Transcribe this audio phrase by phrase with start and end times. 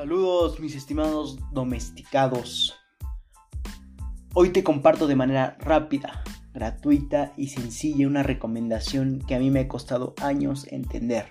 [0.00, 2.74] Saludos mis estimados domesticados.
[4.32, 6.24] Hoy te comparto de manera rápida,
[6.54, 11.26] gratuita y sencilla una recomendación que a mí me ha costado años entender.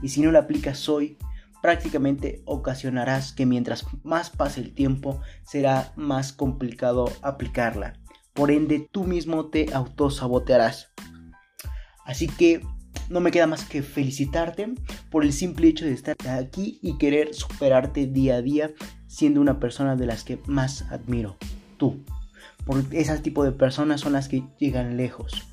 [0.00, 1.18] Y si no la aplicas hoy,
[1.60, 8.00] prácticamente ocasionarás que mientras más pase el tiempo será más complicado aplicarla.
[8.32, 10.94] Por ende, tú mismo te autosabotearás.
[12.06, 12.62] Así que
[13.08, 14.74] no me queda más que felicitarte
[15.10, 18.70] por el simple hecho de estar aquí y querer superarte día a día
[19.06, 21.36] siendo una persona de las que más admiro,
[21.76, 22.02] tú.
[22.64, 25.46] Por ese tipo de personas son las que llegan lejos.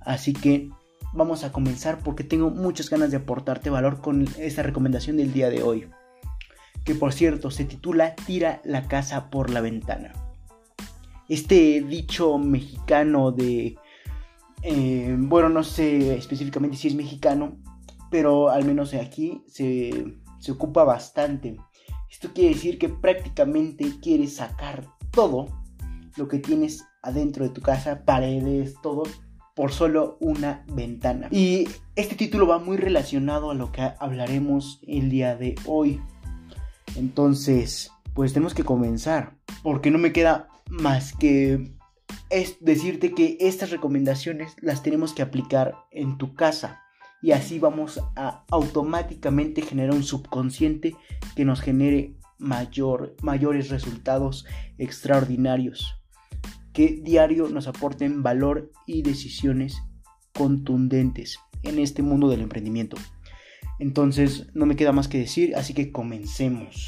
[0.00, 0.70] Así que
[1.12, 5.50] vamos a comenzar porque tengo muchas ganas de aportarte valor con esta recomendación del día
[5.50, 5.88] de hoy.
[6.84, 10.12] Que por cierto se titula Tira la casa por la ventana.
[11.28, 13.76] Este dicho mexicano de
[14.62, 17.56] eh, bueno, no sé específicamente si es mexicano,
[18.10, 21.56] pero al menos aquí se, se ocupa bastante.
[22.10, 25.46] Esto quiere decir que prácticamente quieres sacar todo
[26.16, 29.04] lo que tienes adentro de tu casa, paredes, todo,
[29.54, 31.28] por solo una ventana.
[31.30, 36.00] Y este título va muy relacionado a lo que hablaremos el día de hoy.
[36.96, 41.72] Entonces, pues tenemos que comenzar, porque no me queda más que
[42.30, 46.82] es decirte que estas recomendaciones las tenemos que aplicar en tu casa
[47.22, 50.94] y así vamos a automáticamente generar un subconsciente
[51.34, 54.46] que nos genere mayor, mayores resultados
[54.78, 55.98] extraordinarios
[56.72, 59.82] que diario nos aporten valor y decisiones
[60.32, 62.96] contundentes en este mundo del emprendimiento.
[63.80, 66.86] Entonces no me queda más que decir, así que comencemos.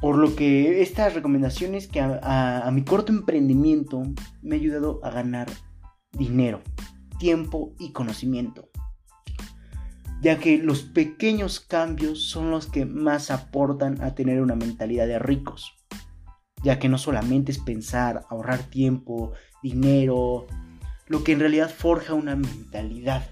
[0.00, 4.02] Por lo que estas recomendaciones que a, mi corto emprendimiento
[4.42, 5.48] me ha ayudado a ganar
[6.12, 6.60] dinero,
[7.18, 8.68] tiempo y conocimiento.
[10.22, 15.18] Ya que los pequeños cambios son los que más aportan a tener una mentalidad de
[15.18, 15.72] ricos.
[16.62, 20.46] Ya que no solamente es pensar, ahorrar tiempo, dinero,
[21.06, 23.28] lo que en realidad forja una mentalidad.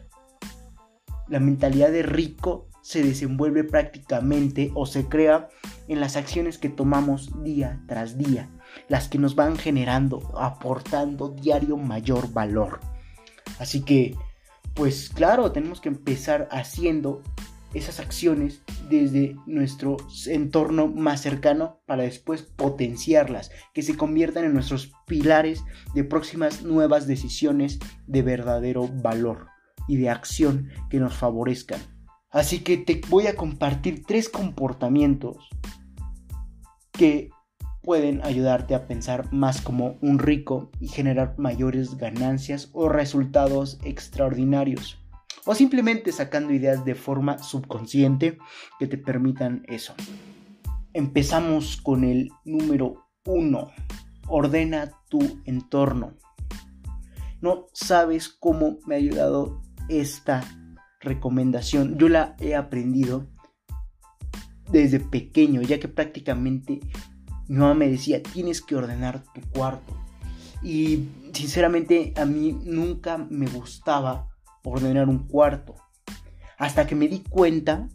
[1.28, 5.48] La mentalidad de rico se desenvuelve prácticamente o se crea
[5.88, 8.50] en las acciones que tomamos día tras día,
[8.88, 12.80] las que nos van generando, aportando diario mayor valor.
[13.58, 14.14] Así que,
[14.74, 17.22] pues claro, tenemos que empezar haciendo
[17.72, 19.96] esas acciones desde nuestro
[20.26, 25.64] entorno más cercano para después potenciarlas, que se conviertan en nuestros pilares
[25.94, 29.46] de próximas nuevas decisiones de verdadero valor
[29.88, 31.93] y de acción que nos favorezcan.
[32.34, 35.48] Así que te voy a compartir tres comportamientos
[36.90, 37.30] que
[37.80, 44.98] pueden ayudarte a pensar más como un rico y generar mayores ganancias o resultados extraordinarios.
[45.44, 48.36] O simplemente sacando ideas de forma subconsciente
[48.80, 49.94] que te permitan eso.
[50.92, 53.70] Empezamos con el número uno.
[54.26, 56.14] Ordena tu entorno.
[57.40, 60.42] No sabes cómo me ha ayudado esta
[61.04, 61.98] recomendación.
[61.98, 63.26] Yo la he aprendido
[64.70, 66.80] desde pequeño, ya que prácticamente
[67.48, 69.94] mi mamá me decía, tienes que ordenar tu cuarto.
[70.62, 74.28] Y sinceramente a mí nunca me gustaba
[74.64, 75.74] ordenar un cuarto.
[76.58, 77.88] Hasta que me di cuenta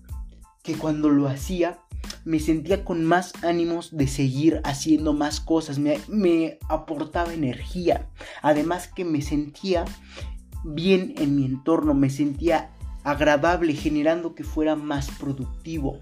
[0.63, 1.79] que cuando lo hacía
[2.25, 8.09] me sentía con más ánimos de seguir haciendo más cosas, me, me, aportaba energía,
[8.41, 9.85] además que me sentía
[10.63, 12.71] bien en mi entorno, me sentía
[13.03, 15.99] agradable, generando que fuera más productivo,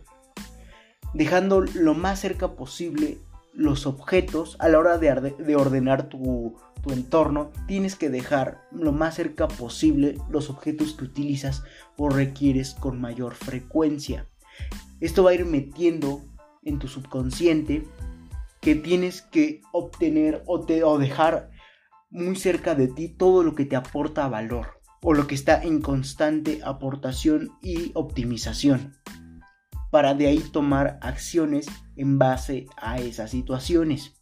[1.13, 3.19] dejando lo más cerca posible
[3.53, 9.15] los objetos a la hora de, ordenar tu, tu entorno, tienes que dejar lo más
[9.15, 11.63] cerca posible los objetos que utilizas
[11.97, 14.27] o requieres con mayor frecuencia.
[14.99, 16.21] Esto va a ir metiendo
[16.63, 17.87] en tu subconsciente
[18.61, 21.49] que tienes que obtener o, te, o dejar
[22.09, 25.81] muy cerca de ti todo lo que te aporta valor o lo que está en
[25.81, 28.95] constante aportación y optimización,
[29.91, 34.13] para de ahí tomar acciones en base a esas situaciones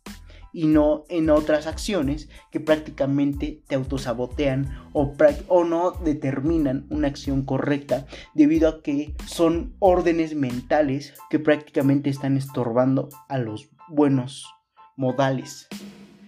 [0.56, 5.13] y no en otras acciones que prácticamente te autosabotean o,
[5.50, 12.38] o no determinan una acción correcta debido a que son órdenes mentales que prácticamente están
[12.38, 14.45] estorbando a los buenos
[14.95, 15.68] modales.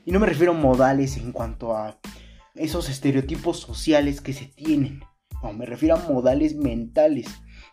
[0.03, 1.97] Y no me refiero a modales en cuanto a
[2.59, 5.01] esos estereotipos sociales que se tienen.
[5.44, 7.27] No, me refiero a modales mentales.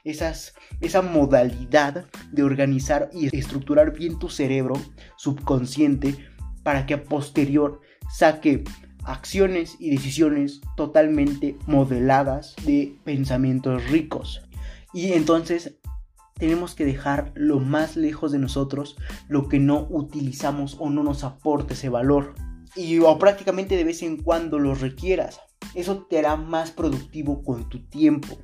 [0.04, 4.75] Esa modalidad de organizar y estructurar bien tu cerebro
[5.16, 6.14] subconsciente
[6.62, 7.81] para que a posterior
[8.12, 8.64] saque
[9.04, 14.42] acciones y decisiones totalmente modeladas de pensamientos ricos.
[14.92, 15.76] Y entonces
[16.34, 18.96] tenemos que dejar lo más lejos de nosotros
[19.28, 22.34] lo que no utilizamos o no nos aporte ese valor.
[22.76, 25.40] Y o prácticamente de vez en cuando lo requieras.
[25.74, 28.38] Eso te hará más productivo con tu tiempo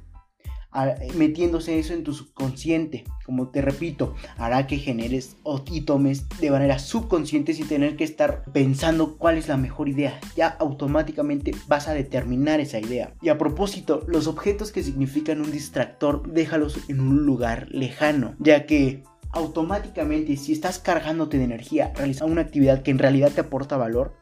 [1.14, 3.04] metiéndose eso en tu subconsciente.
[3.24, 5.36] Como te repito, hará que generes
[5.70, 10.18] y tomes de manera subconsciente sin tener que estar pensando cuál es la mejor idea.
[10.36, 13.14] Ya automáticamente vas a determinar esa idea.
[13.20, 18.66] Y a propósito, los objetos que significan un distractor, déjalos en un lugar lejano, ya
[18.66, 23.76] que automáticamente si estás cargándote de energía realizando una actividad que en realidad te aporta
[23.76, 24.16] valor,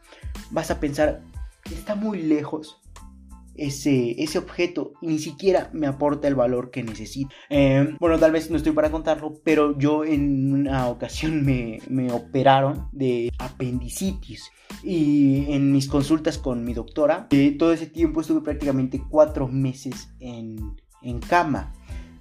[0.50, 1.22] vas a pensar,
[1.70, 2.80] está muy lejos,
[3.58, 7.34] ese, ese objeto ni siquiera me aporta el valor que necesito.
[7.50, 12.10] Eh, bueno, tal vez no estoy para contarlo, pero yo en una ocasión me, me
[12.12, 14.50] operaron de apendicitis
[14.82, 20.08] y en mis consultas con mi doctora, eh, todo ese tiempo estuve prácticamente cuatro meses
[20.20, 21.72] en, en cama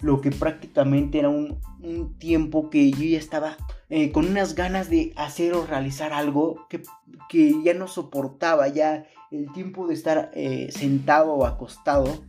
[0.01, 3.57] lo que prácticamente era un, un, tiempo que yo ya estaba
[3.89, 6.83] eh, con unas ganas de hacer o realizar algo que,
[7.29, 12.23] que ya no soportaba, ya el tiempo de estar eh, sentado o acostado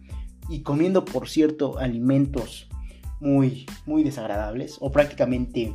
[0.48, 2.68] y comiendo, por cierto, alimentos
[3.20, 5.74] muy, muy desagradables o prácticamente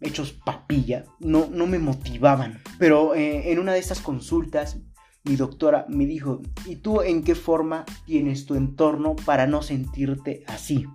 [0.00, 2.60] hechos papilla, no, no me motivaban.
[2.78, 4.78] Pero eh, en una de estas consultas,
[5.24, 10.44] mi doctora me dijo, ¿y tú en qué forma tienes tu entorno para no sentirte
[10.46, 10.86] así?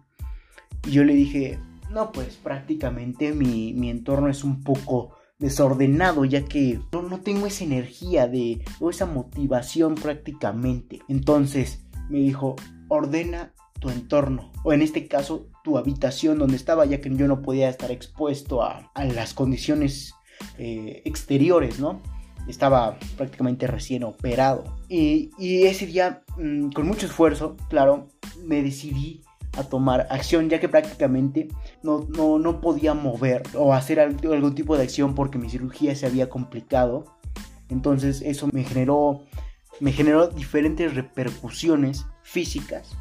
[0.88, 1.60] Y yo le dije,
[1.92, 7.64] no, pues prácticamente mi, mi entorno es un poco desordenado ya que no, tengo esa
[7.64, 11.00] energía de o esa motivación prácticamente.
[11.08, 12.56] Entonces me dijo,
[12.90, 17.42] ordena tu entorno o en este caso tu habitación donde estaba ya que yo no
[17.42, 20.14] podía estar expuesto a, las condiciones
[20.58, 22.02] eh, exteriores, ¿no?
[22.48, 24.64] Estaba prácticamente recién operado.
[24.90, 28.08] Y, ese día, mm, con mucho esfuerzo, claro,
[28.44, 29.22] me decidí
[29.58, 31.48] a tomar acción ya que prácticamente
[31.84, 36.30] no, no, podía mover o hacer algún tipo de acción porque mi cirugía se había
[36.30, 37.06] complicado.
[37.70, 39.22] Entonces eso me generó,
[39.80, 42.96] me generó diferentes repercusiones físicas.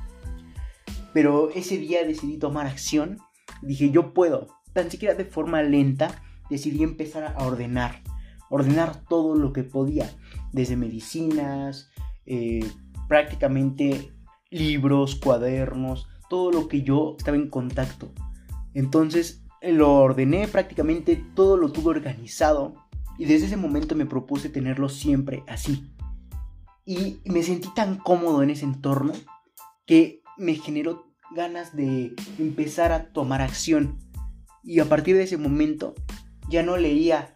[1.13, 3.19] Pero ese día decidí tomar acción.
[3.63, 4.49] Dije yo puedo.
[4.73, 8.03] Tan siquiera de forma lenta decidí empezar a ordenar.
[8.51, 10.11] Ordenar todo lo que podía.
[10.53, 11.91] Desde medicinas,
[12.27, 12.65] eh,
[13.09, 14.13] prácticamente
[14.51, 18.11] libros, cuadernos, todo lo que yo estaba en contacto.
[18.75, 22.75] Entonces lo ordené prácticamente, todo lo tuve organizado
[23.19, 25.91] y desde ese momento me propuse tenerlo siempre así.
[26.85, 29.13] Y me sentí tan cómodo en ese entorno
[29.85, 33.99] que me generó ganas de empezar a tomar acción.
[34.63, 35.95] Y a partir de ese momento
[36.49, 37.35] ya no leía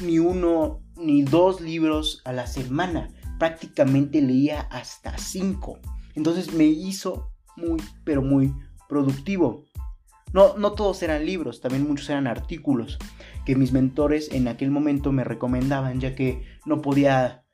[0.00, 3.08] ni uno ni dos libros a la semana.
[3.38, 5.78] Prácticamente leía hasta cinco.
[6.14, 8.54] Entonces me hizo muy, pero muy
[8.88, 9.64] productivo.
[10.32, 12.98] No, no todos eran libros, también muchos eran artículos
[13.44, 17.44] que mis mentores en aquel momento me recomendaban, ya que no podía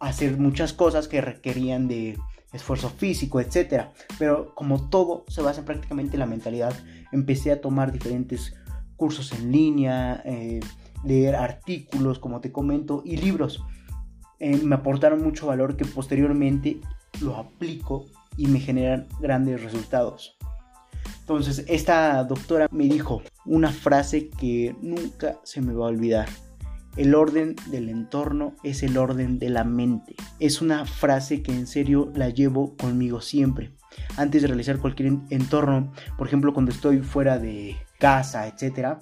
[0.00, 2.18] hacer muchas cosas que requerían de
[2.52, 3.86] esfuerzo físico, etc.
[4.18, 6.74] Pero como todo se basa prácticamente en la mentalidad,
[7.12, 8.54] empecé a tomar diferentes
[8.96, 10.60] cursos en línea, eh,
[11.04, 13.64] leer artículos, como te comento, y libros.
[14.38, 16.80] Eh, me aportaron mucho valor que posteriormente
[17.20, 18.06] lo aplico
[18.40, 20.38] y me generan grandes resultados.
[21.20, 26.26] Entonces, esta doctora me dijo una frase que nunca se me va a olvidar.
[26.96, 30.16] El orden del entorno es el orden de la mente.
[30.38, 33.74] Es una frase que en serio la llevo conmigo siempre.
[34.16, 39.00] Antes de realizar cualquier entorno, por ejemplo, cuando estoy fuera de casa, etc.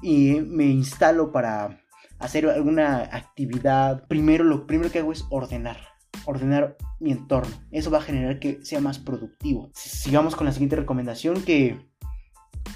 [0.00, 1.80] Y me instalo para
[2.20, 5.89] hacer alguna actividad, primero lo primero que hago es ordenar
[6.24, 7.54] ordenar mi entorno.
[7.70, 9.70] Eso va a generar que sea más productivo.
[9.74, 11.88] Sigamos con la siguiente recomendación que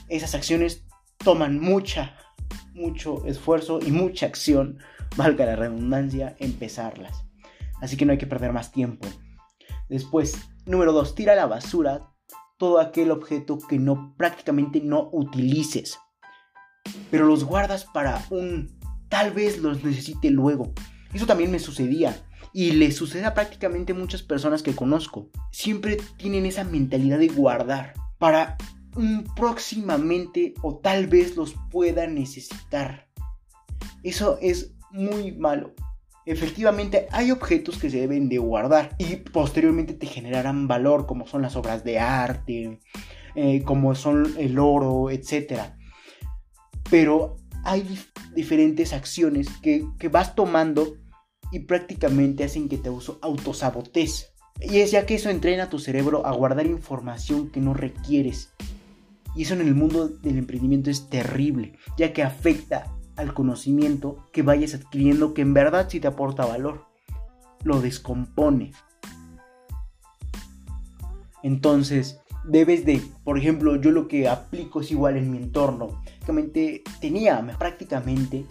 [0.08, 0.86] esas acciones
[1.18, 2.16] toman mucha,
[2.74, 4.78] mucho esfuerzo y mucha acción,
[5.16, 7.24] valga la redundancia, empezarlas.
[7.80, 9.08] Así que no hay que perder más tiempo.
[9.88, 12.10] Después, número 2, tira a la basura
[12.56, 15.98] todo aquel objeto que no prácticamente no utilices.
[17.10, 20.72] Pero los guardas para un tal vez los necesite luego.
[21.12, 22.16] Eso también me sucedía
[22.54, 25.28] y le sucede a prácticamente muchas personas que conozco.
[25.50, 28.56] Siempre tienen esa mentalidad de guardar para
[28.94, 33.08] un próximamente o tal vez los pueda necesitar.
[34.04, 35.74] Eso es muy malo.
[36.26, 41.42] Efectivamente hay objetos que se deben de guardar y posteriormente te generarán valor como son
[41.42, 42.78] las obras de arte,
[43.34, 45.60] eh, como son el oro, etc.
[46.88, 47.98] Pero hay
[48.32, 50.94] diferentes acciones que, que vas tomando
[51.54, 52.90] y prácticamente hacen que te
[53.22, 54.32] autosabotes.
[54.60, 58.52] Y es ya que eso entrena a tu cerebro a guardar información que no requieres.
[59.36, 64.42] Y eso en el mundo del emprendimiento es terrible, ya que afecta al conocimiento que
[64.42, 66.86] vayas adquiriendo que en verdad sí te aporta valor.
[67.62, 68.72] Lo descompone.
[71.44, 76.02] Entonces, debes de, por ejemplo, yo lo que aplico es igual en mi entorno.
[76.02, 78.44] Prácticamente tenía prácticamente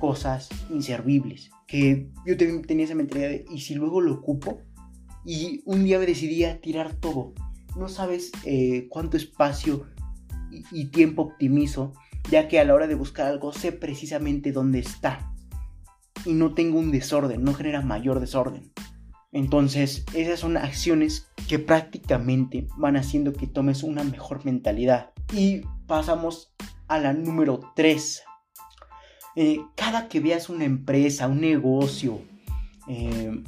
[0.00, 1.50] cosas inservibles.
[1.68, 4.62] Que yo tenía esa mentalidad de, ¿y si luego lo ocupo?
[5.24, 7.34] Y un día me decidí a tirar todo.
[7.76, 9.86] No sabes eh, cuánto espacio
[10.50, 11.92] y, tiempo optimizo,
[12.30, 15.32] ya que a la hora de buscar algo sé precisamente dónde está.
[16.24, 18.72] Y no tengo un desorden, no genera mayor desorden.
[19.30, 25.12] Entonces, esas son acciones que prácticamente van haciendo que tomes una mejor mentalidad.
[25.32, 26.54] Y pasamos
[26.88, 28.22] a la número 3.
[29.40, 32.20] Eh, cada que veas una empresa, un negocio,
[32.88, 33.40] eh,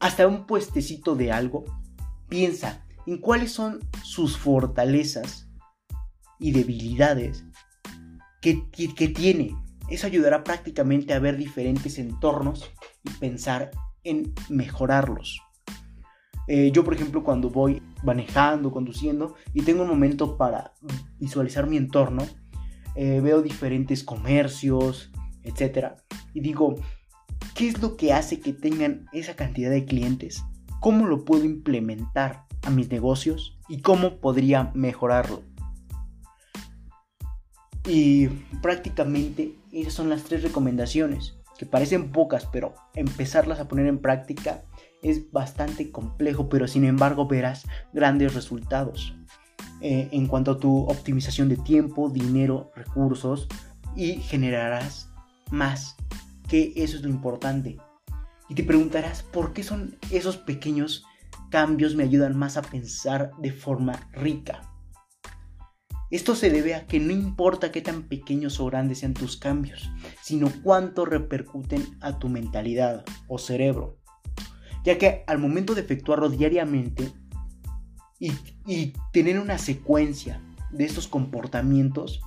[0.00, 1.64] hasta un puestecito de algo,
[2.28, 5.48] piensa en cuáles son sus fortalezas
[6.40, 7.44] y debilidades
[8.40, 8.56] que,
[9.14, 9.54] tiene.
[9.88, 12.68] Eso ayudará prácticamente a ver diferentes entornos
[13.04, 13.70] y pensar
[14.02, 15.40] en mejorarlos.
[16.48, 20.72] Eh, yo, por ejemplo, cuando voy manejando, conduciendo y tengo un momento para
[21.20, 22.26] visualizar mi entorno,
[23.00, 25.12] eh, veo diferentes comercios,
[25.44, 25.92] etc.
[26.34, 26.74] Y digo,
[27.54, 30.42] ¿qué es lo que hace que tengan esa cantidad de clientes?
[30.80, 33.56] ¿Cómo lo puedo implementar a mis negocios?
[33.68, 35.44] ¿Y cómo podría mejorarlo?
[37.86, 38.26] Y
[38.62, 44.64] prácticamente esas son las tres recomendaciones, que parecen pocas, pero empezarlas a poner en práctica
[45.04, 49.14] es bastante complejo, pero sin embargo verás grandes resultados
[49.80, 53.48] eh, en cuanto a tu optimización de tiempo, dinero, recursos
[53.94, 55.10] y generarás
[55.50, 55.96] más,
[56.48, 57.78] que eso es lo importante.
[58.48, 61.04] Y te preguntarás, ¿por qué son esos pequeños
[61.50, 64.62] cambios me ayudan más a pensar de forma rica?
[66.10, 69.90] Esto se debe a que no importa qué tan pequeños o grandes sean tus cambios,
[70.22, 73.98] sino cuánto repercuten a tu mentalidad o cerebro.
[74.84, 77.12] Ya que al momento de efectuarlo diariamente
[78.18, 82.20] y, tener una secuencia de estos comportamientos,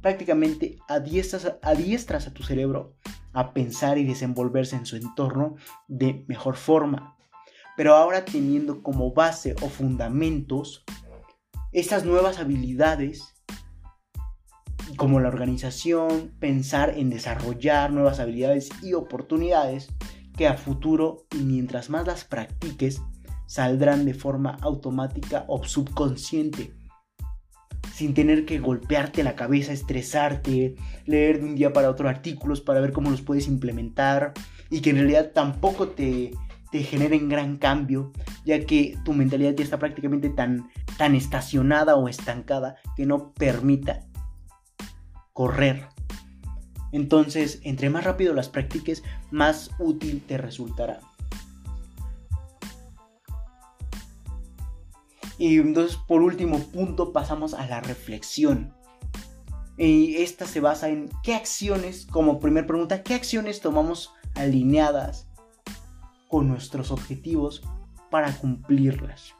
[0.00, 2.94] prácticamente adiestras, adiestras a tu cerebro
[3.32, 5.56] a pensar y desenvolverse en su entorno
[5.88, 7.16] de mejor forma.
[7.76, 10.84] Pero ahora teniendo como base o fundamentos
[11.72, 13.32] estas nuevas habilidades
[14.96, 19.88] como la organización, pensar en desarrollar nuevas habilidades y oportunidades
[20.36, 23.00] que a futuro y mientras más las practiques
[23.52, 26.72] saldrán de forma automática o subconsciente
[27.92, 32.80] sin tener que golpearte la cabeza, estresarte, leer de un día para otro artículos para
[32.80, 34.32] ver cómo los puedes implementar
[34.70, 36.30] y que en realidad tampoco te,
[36.70, 38.12] te generen gran cambio,
[38.46, 44.06] ya que tu mentalidad ya está prácticamente tan, tan estacionada o estancada que no permita
[45.34, 45.88] correr.
[46.90, 51.00] Entonces, entre más rápido las practiques, más útil te resultará.
[55.42, 58.72] Y entonces, por último punto, pasamos a la reflexión.
[59.76, 65.26] Y esta se basa en qué acciones, como primera pregunta, qué acciones tomamos alineadas
[66.28, 67.64] con nuestros objetivos
[68.08, 69.34] para cumplirlas?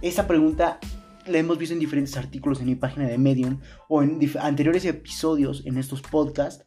[0.00, 0.78] Esa pregunta
[1.26, 5.66] la hemos visto en diferentes artículos en mi página de Medium o en anteriores episodios
[5.66, 6.64] en estos podcasts,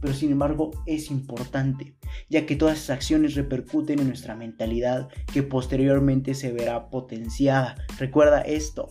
[0.00, 1.96] pero sin embargo es importante,
[2.28, 7.76] ya que todas esas acciones repercuten en nuestra mentalidad que posteriormente se verá potenciada.
[7.98, 8.88] Recuerda esto.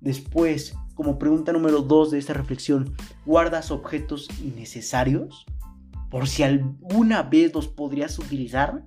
[0.00, 5.46] Después, como pregunta número 2 de esta reflexión, ¿guardas objetos innecesarios?
[6.10, 8.82] por si alguna vez los podrías utilizar.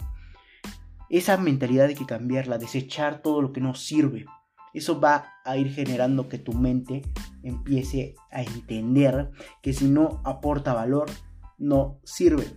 [1.10, 4.26] Esa mentalidad de que cambiarla, desechar todo lo que no sirve.
[4.74, 7.02] Eso va a ir generando que tu mente
[7.44, 9.32] empiece a entender
[9.62, 11.10] que si no aporta valor,
[11.58, 12.48] no sirve.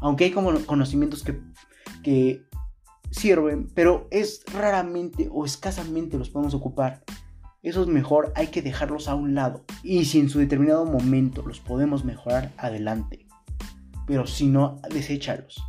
[0.00, 1.40] Aunque hay como conocimientos que,
[2.02, 2.42] que
[3.10, 7.04] sirven, pero es raramente o escasamente los podemos ocupar
[7.66, 9.64] eso es mejor hay que dejarlos a un lado.
[9.82, 13.26] Y si en su determinado momento los podemos mejorar, adelante.
[14.06, 15.60] Pero si no, deséchalos.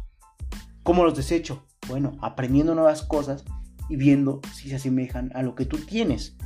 [0.84, 1.66] ¿Cómo los desecho?
[1.88, 3.44] Bueno, aprendiendo nuevas cosas
[3.90, 6.38] y viendo si se asemejan a lo que tú tienes.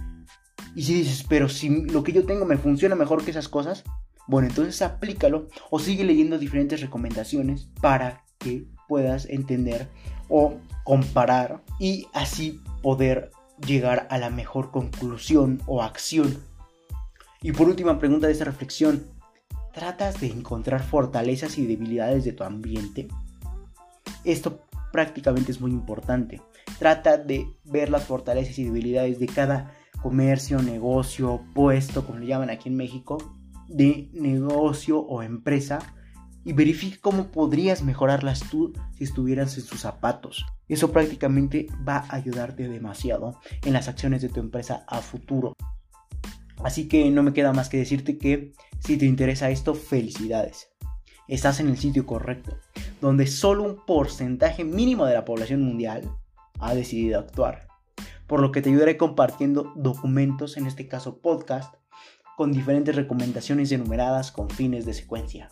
[0.76, 3.84] Y si dices, pero si lo que yo tengo me funciona mejor que esas cosas,
[4.28, 9.88] bueno, entonces aplícalo o sigue leyendo diferentes recomendaciones para que puedas entender
[10.30, 13.32] o comparar y así poder
[13.66, 16.38] llegar a la mejor conclusión o acción.
[17.42, 19.06] Y por última pregunta de esta reflexión,
[19.74, 23.08] ¿tratas de encontrar fortalezas y debilidades de tu ambiente?
[24.24, 24.62] Esto
[24.92, 26.42] prácticamente es muy importante.
[26.80, 32.50] Trata de ver las fortalezas y debilidades de cada comercio, negocio, puesto, como le llaman
[32.50, 33.18] aquí en México,
[33.68, 35.80] de negocio o empresa
[36.44, 40.46] y verifique cómo podrías mejorarlas tú si estuvieras en sus zapatos.
[40.68, 45.56] Eso prácticamente va a ayudarte demasiado en las acciones de tu empresa a futuro.
[46.64, 50.70] Así que no me queda más que decirte que si te interesa esto, felicidades.
[51.28, 52.58] Estás en el sitio correcto,
[53.00, 56.10] donde solo un porcentaje mínimo de la población mundial
[56.60, 57.71] ha decidido actuar.
[58.32, 61.76] Por lo que te ayudaré compartiendo documentos, en este caso podcast,
[62.38, 65.50] con diferentes recomendaciones enumeradas con fines de secuencia,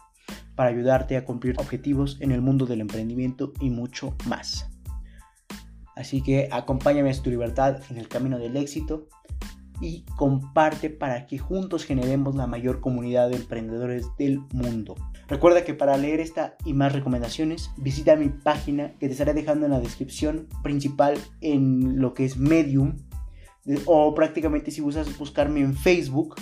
[0.56, 4.70] para ayudarte a cumplir objetivos en el mundo del emprendimiento y mucho más.
[5.98, 9.10] Así que acompáñame a tu libertad en el camino del éxito
[9.82, 14.96] y comparte para que juntos generemos la mayor comunidad de emprendedores del mundo.
[15.30, 19.68] Recuerda que para leer esta y más recomendaciones, visita mi página que te estaré dejando
[19.68, 22.98] en la descripción principal en lo que es Medium
[23.86, 26.34] o prácticamente si usas buscarme en Facebook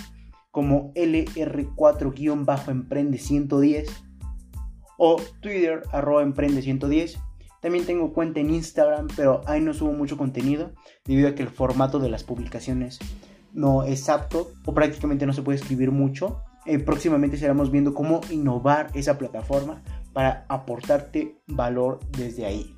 [0.50, 3.90] como LR4-Emprende 110
[4.96, 7.18] o Twitter arroba Emprende 110.
[7.60, 10.72] También tengo cuenta en Instagram, pero ahí no subo mucho contenido
[11.04, 12.98] debido a que el formato de las publicaciones
[13.52, 16.40] no es apto o prácticamente no se puede escribir mucho.
[16.68, 19.82] Eh, próximamente estaremos viendo cómo innovar esa plataforma
[20.12, 22.76] para aportarte valor desde ahí.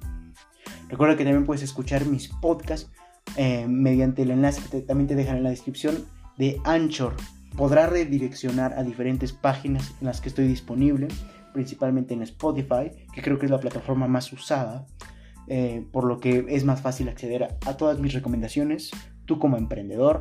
[0.89, 2.89] Recuerda que también puedes escuchar mis podcasts
[3.37, 6.05] eh, mediante el enlace que también te dejan en la descripción
[6.39, 7.17] de Anchor.
[7.57, 11.09] Podrá redireccionar a diferentes páginas en las que estoy disponible,
[11.53, 14.87] principalmente en Spotify, que creo que es la plataforma más usada,
[15.49, 18.93] eh, por lo que es más fácil acceder a todas mis recomendaciones,
[19.25, 20.21] tú como emprendedor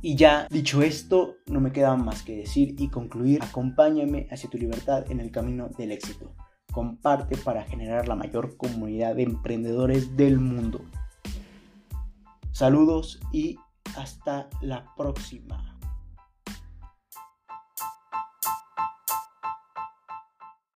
[0.00, 4.56] y ya dicho esto, no me queda más que decir y concluir, acompáñame hacia tu
[4.56, 6.32] libertad en el camino del éxito.
[6.72, 10.82] Comparte para generar la mayor comunidad de emprendedores del mundo.
[12.52, 13.56] Saludos y
[13.96, 15.77] hasta la próxima.